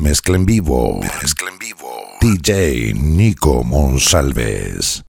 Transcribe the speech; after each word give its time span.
Mezcla 0.00 0.36
en 0.36 0.44
vivo. 0.44 1.00
Mezcla 1.00 1.48
en 1.50 1.58
vivo. 1.58 1.86
DJ 2.20 2.92
Nico 2.94 3.64
Monsalves. 3.64 5.02